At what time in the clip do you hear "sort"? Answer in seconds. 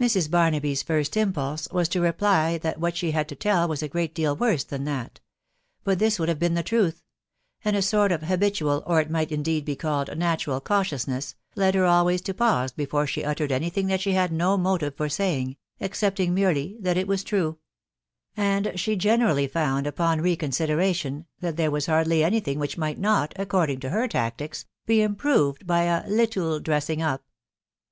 7.82-8.12